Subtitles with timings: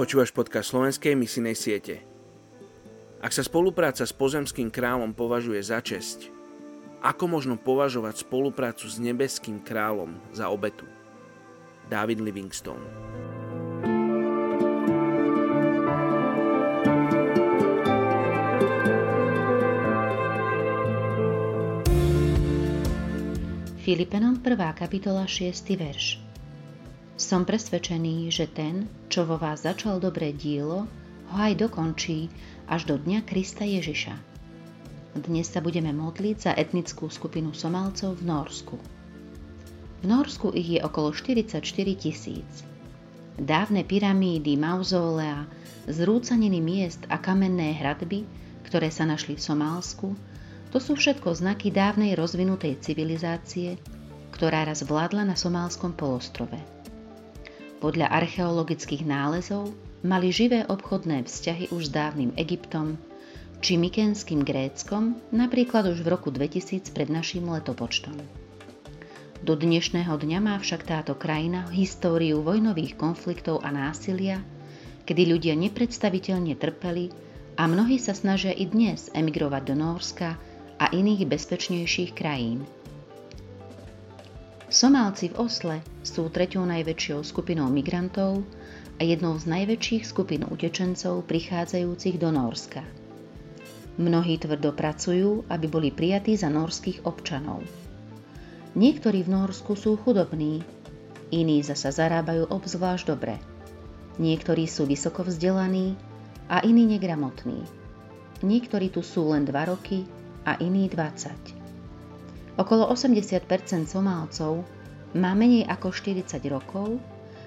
[0.00, 2.00] Počúvaš podcast slovenskej misijnej siete.
[3.20, 6.32] Ak sa spolupráca s pozemským kráľom považuje za česť,
[7.04, 10.88] ako možno považovať spoluprácu s nebeským kráľom za obetu?
[11.92, 12.80] David Livingstone
[23.84, 24.80] Filipenom 1.
[24.80, 25.76] kapitola 6.
[25.76, 26.29] verš
[27.30, 30.90] som presvedčený, že ten, čo vo vás začal dobré dielo,
[31.30, 32.26] ho aj dokončí
[32.66, 34.18] až do dňa Krista Ježiša.
[35.14, 38.76] Dnes sa budeme modliť za etnickú skupinu Somálcov v Norsku.
[40.02, 41.62] V Norsku ich je okolo 44
[41.94, 42.66] tisíc.
[43.38, 45.46] Dávne pyramídy, mauzólea,
[45.86, 48.26] zrúcaniny miest a kamenné hradby,
[48.66, 50.18] ktoré sa našli v Somálsku,
[50.74, 53.78] to sú všetko znaky dávnej rozvinutej civilizácie,
[54.34, 56.79] ktorá raz vládla na somálskom polostrove.
[57.80, 59.72] Podľa archeologických nálezov
[60.04, 63.00] mali živé obchodné vzťahy už s dávnym Egyptom
[63.64, 68.20] či mykenským Gréckom, napríklad už v roku 2000 pred naším letopočtom.
[69.40, 74.44] Do dnešného dňa má však táto krajina históriu vojnových konfliktov a násilia,
[75.08, 77.08] kedy ľudia nepredstaviteľne trpeli
[77.56, 80.36] a mnohí sa snažia i dnes emigrovať do Nórska
[80.76, 82.60] a iných bezpečnejších krajín–
[84.70, 88.46] Somálci v Osle sú treťou najväčšou skupinou migrantov
[88.96, 92.86] a jednou z najväčších skupín utečencov prichádzajúcich do Norska.
[93.98, 97.66] Mnohí tvrdo pracujú, aby boli prijatí za norských občanov.
[98.78, 100.62] Niektorí v Norsku sú chudobní,
[101.34, 103.42] iní zasa zarábajú obzvlášť dobre.
[104.22, 105.98] Niektorí sú vysoko vzdelaní
[106.46, 107.66] a iní negramotní.
[108.46, 110.06] Niektorí tu sú len 2 roky
[110.46, 111.59] a iní 20.
[112.60, 113.48] Okolo 80%
[113.88, 114.68] Somálcov
[115.16, 117.00] má menej ako 40 rokov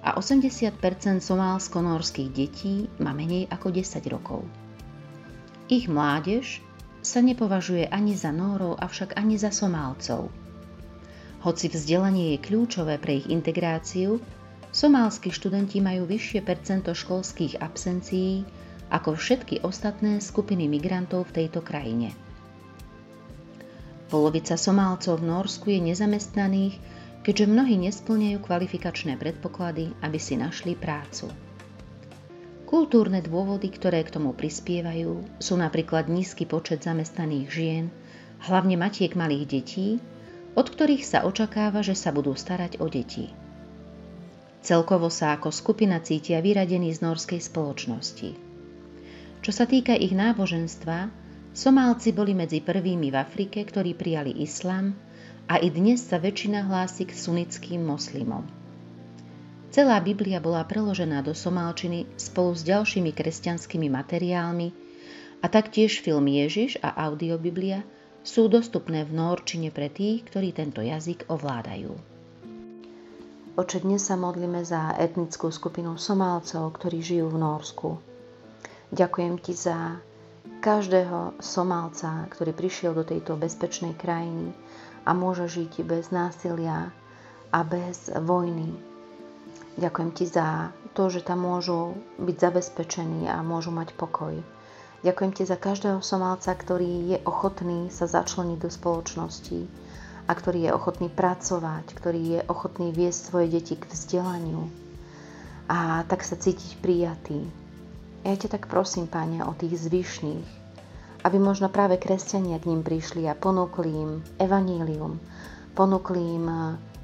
[0.00, 0.80] a 80
[1.20, 4.48] somálsko-norských detí má menej ako 10 rokov.
[5.68, 6.64] Ich mládež
[7.04, 10.32] sa nepovažuje ani za Nórov, avšak ani za Somálcov.
[11.44, 14.24] Hoci vzdelanie je kľúčové pre ich integráciu,
[14.72, 18.48] somálski študenti majú vyššie percento školských absencií
[18.88, 22.16] ako všetky ostatné skupiny migrantov v tejto krajine.
[24.12, 26.76] Polovica Somálcov v Norsku je nezamestnaných,
[27.24, 31.32] keďže mnohí nesplňajú kvalifikačné predpoklady, aby si našli prácu.
[32.68, 37.84] Kultúrne dôvody, ktoré k tomu prispievajú, sú napríklad nízky počet zamestnaných žien,
[38.44, 39.88] hlavne matiek malých detí,
[40.52, 43.32] od ktorých sa očakáva, že sa budú starať o deti.
[44.64, 48.30] Celkovo sa ako skupina cítia vyradení z norskej spoločnosti.
[49.44, 51.23] Čo sa týka ich náboženstva,
[51.54, 54.90] Somálci boli medzi prvými v Afrike, ktorí prijali islám
[55.46, 58.42] a i dnes sa väčšina hlási k sunnickým moslimom.
[59.70, 64.68] Celá Biblia bola preložená do somálčiny spolu s ďalšími kresťanskými materiálmi
[65.42, 67.86] a taktiež film Ježiš a audiobiblia
[68.26, 71.94] sú dostupné v norčine pre tých, ktorí tento jazyk ovládajú.
[73.54, 78.02] Oče, dnes sa modlíme za etnickú skupinu Somálcov, ktorí žijú v Norsku.
[78.90, 80.02] Ďakujem ti za
[80.64, 84.56] každého Somálca, ktorý prišiel do tejto bezpečnej krajiny
[85.04, 86.88] a môže žiť bez násilia
[87.52, 88.72] a bez vojny.
[89.76, 94.40] Ďakujem ti za to, že tam môžu byť zabezpečení a môžu mať pokoj.
[95.04, 99.68] Ďakujem ti za každého Somálca, ktorý je ochotný sa začleniť do spoločnosti
[100.24, 104.72] a ktorý je ochotný pracovať, ktorý je ochotný viesť svoje deti k vzdelaniu
[105.68, 107.63] a tak sa cítiť prijatý.
[108.24, 110.48] Ja ťa tak prosím, Pane, o tých zvyšných,
[111.28, 115.20] aby možno práve kresťania k ním prišli a ponúkli im evanílium,
[115.76, 116.58] ponúkli im e,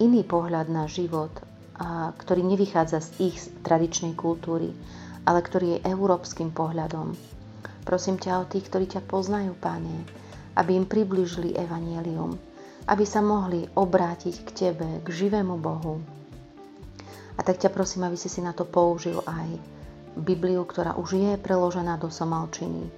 [0.00, 1.32] iný pohľad na život,
[2.16, 3.36] ktorý nevychádza z ich
[3.66, 4.70] tradičnej kultúry,
[5.26, 7.14] ale ktorý je európskym pohľadom.
[7.82, 10.06] Prosím ťa o tých, ktorí ťa poznajú, Pane,
[10.54, 12.38] aby im približili evanílium,
[12.86, 15.98] aby sa mohli obrátiť k Tebe, k živému Bohu.
[17.34, 19.48] A tak ťa prosím, aby si si na to použil aj
[20.18, 22.88] Bibliu, ktorá už je preložená do somalčiny.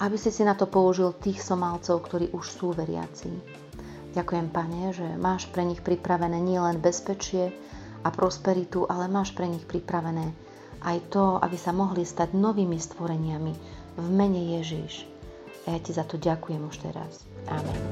[0.00, 3.30] Aby si si na to použil tých somalcov, ktorí už sú veriaci.
[4.12, 7.52] Ďakujem, Pane, že máš pre nich pripravené nielen bezpečie
[8.04, 10.32] a prosperitu, ale máš pre nich pripravené
[10.82, 13.52] aj to, aby sa mohli stať novými stvoreniami
[13.96, 15.06] v mene Ježiš.
[15.66, 17.22] A ja ti za to ďakujem už teraz.
[17.46, 17.91] Amen.